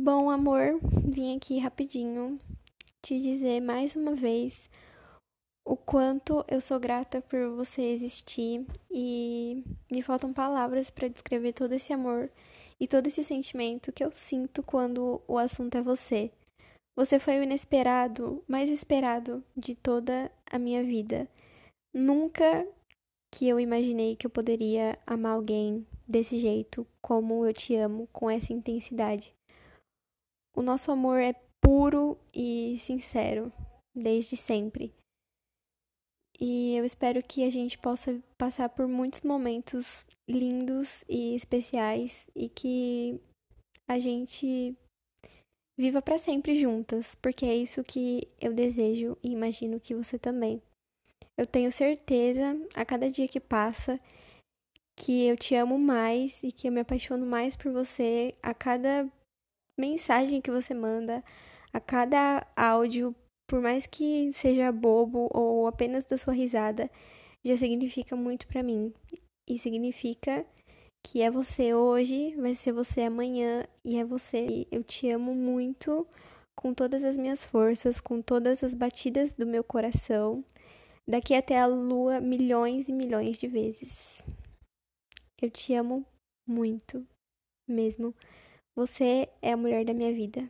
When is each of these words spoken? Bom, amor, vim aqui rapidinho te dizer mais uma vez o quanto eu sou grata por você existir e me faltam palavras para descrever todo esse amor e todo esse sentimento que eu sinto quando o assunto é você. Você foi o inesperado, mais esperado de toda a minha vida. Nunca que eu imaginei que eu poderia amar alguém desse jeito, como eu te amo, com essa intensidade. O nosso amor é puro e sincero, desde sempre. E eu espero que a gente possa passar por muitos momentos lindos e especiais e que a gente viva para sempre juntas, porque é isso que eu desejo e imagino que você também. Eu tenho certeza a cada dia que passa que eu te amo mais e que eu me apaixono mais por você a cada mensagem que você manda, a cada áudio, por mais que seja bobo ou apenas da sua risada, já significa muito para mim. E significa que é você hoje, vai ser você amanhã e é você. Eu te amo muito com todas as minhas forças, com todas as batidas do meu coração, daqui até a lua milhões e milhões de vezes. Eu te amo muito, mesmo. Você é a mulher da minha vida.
Bom, 0.00 0.30
amor, 0.30 0.78
vim 1.10 1.36
aqui 1.36 1.58
rapidinho 1.58 2.38
te 3.02 3.18
dizer 3.18 3.60
mais 3.60 3.96
uma 3.96 4.14
vez 4.14 4.70
o 5.66 5.76
quanto 5.76 6.44
eu 6.46 6.60
sou 6.60 6.78
grata 6.78 7.20
por 7.20 7.50
você 7.56 7.82
existir 7.82 8.64
e 8.88 9.64
me 9.90 10.00
faltam 10.00 10.32
palavras 10.32 10.88
para 10.88 11.08
descrever 11.08 11.52
todo 11.52 11.72
esse 11.72 11.92
amor 11.92 12.30
e 12.78 12.86
todo 12.86 13.08
esse 13.08 13.24
sentimento 13.24 13.90
que 13.90 14.04
eu 14.04 14.12
sinto 14.12 14.62
quando 14.62 15.20
o 15.26 15.36
assunto 15.36 15.76
é 15.76 15.82
você. 15.82 16.30
Você 16.96 17.18
foi 17.18 17.40
o 17.40 17.42
inesperado, 17.42 18.40
mais 18.46 18.70
esperado 18.70 19.42
de 19.56 19.74
toda 19.74 20.30
a 20.48 20.60
minha 20.60 20.84
vida. 20.84 21.28
Nunca 21.92 22.64
que 23.34 23.48
eu 23.48 23.58
imaginei 23.58 24.14
que 24.14 24.28
eu 24.28 24.30
poderia 24.30 24.96
amar 25.04 25.32
alguém 25.32 25.84
desse 26.06 26.38
jeito, 26.38 26.86
como 27.02 27.44
eu 27.44 27.52
te 27.52 27.74
amo, 27.74 28.08
com 28.12 28.30
essa 28.30 28.52
intensidade. 28.52 29.36
O 30.58 30.62
nosso 30.62 30.90
amor 30.90 31.20
é 31.20 31.34
puro 31.60 32.18
e 32.34 32.76
sincero, 32.80 33.52
desde 33.94 34.36
sempre. 34.36 34.92
E 36.40 36.74
eu 36.74 36.84
espero 36.84 37.22
que 37.22 37.44
a 37.44 37.50
gente 37.50 37.78
possa 37.78 38.20
passar 38.36 38.68
por 38.68 38.88
muitos 38.88 39.20
momentos 39.20 40.04
lindos 40.28 41.04
e 41.08 41.36
especiais 41.36 42.26
e 42.34 42.48
que 42.48 43.20
a 43.88 44.00
gente 44.00 44.76
viva 45.78 46.02
para 46.02 46.18
sempre 46.18 46.56
juntas, 46.56 47.14
porque 47.14 47.46
é 47.46 47.54
isso 47.54 47.84
que 47.84 48.26
eu 48.40 48.52
desejo 48.52 49.16
e 49.22 49.30
imagino 49.30 49.78
que 49.78 49.94
você 49.94 50.18
também. 50.18 50.60
Eu 51.36 51.46
tenho 51.46 51.70
certeza 51.70 52.60
a 52.74 52.84
cada 52.84 53.08
dia 53.08 53.28
que 53.28 53.38
passa 53.38 54.00
que 54.96 55.24
eu 55.24 55.36
te 55.36 55.54
amo 55.54 55.78
mais 55.78 56.42
e 56.42 56.50
que 56.50 56.66
eu 56.66 56.72
me 56.72 56.80
apaixono 56.80 57.24
mais 57.24 57.56
por 57.56 57.70
você 57.70 58.34
a 58.42 58.52
cada 58.52 59.08
mensagem 59.78 60.40
que 60.40 60.50
você 60.50 60.74
manda, 60.74 61.24
a 61.72 61.80
cada 61.80 62.46
áudio, 62.56 63.14
por 63.48 63.60
mais 63.60 63.86
que 63.86 64.32
seja 64.32 64.72
bobo 64.72 65.28
ou 65.32 65.66
apenas 65.66 66.04
da 66.04 66.18
sua 66.18 66.34
risada, 66.34 66.90
já 67.44 67.56
significa 67.56 68.16
muito 68.16 68.46
para 68.46 68.62
mim. 68.62 68.92
E 69.48 69.58
significa 69.58 70.44
que 71.06 71.22
é 71.22 71.30
você 71.30 71.74
hoje, 71.74 72.34
vai 72.36 72.54
ser 72.54 72.72
você 72.72 73.02
amanhã 73.02 73.66
e 73.84 73.96
é 73.96 74.04
você. 74.04 74.66
Eu 74.70 74.82
te 74.82 75.08
amo 75.10 75.34
muito 75.34 76.06
com 76.58 76.74
todas 76.74 77.04
as 77.04 77.16
minhas 77.16 77.46
forças, 77.46 78.00
com 78.00 78.20
todas 78.20 78.64
as 78.64 78.74
batidas 78.74 79.32
do 79.32 79.46
meu 79.46 79.62
coração, 79.62 80.44
daqui 81.08 81.34
até 81.34 81.58
a 81.58 81.66
lua 81.66 82.20
milhões 82.20 82.88
e 82.88 82.92
milhões 82.92 83.38
de 83.38 83.46
vezes. 83.46 84.22
Eu 85.40 85.50
te 85.50 85.72
amo 85.72 86.04
muito, 86.46 87.06
mesmo. 87.66 88.12
Você 88.78 89.28
é 89.42 89.50
a 89.54 89.56
mulher 89.56 89.84
da 89.84 89.92
minha 89.92 90.14
vida. 90.14 90.48